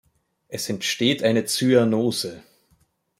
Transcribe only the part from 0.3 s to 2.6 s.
Es entsteht eine Zyanose.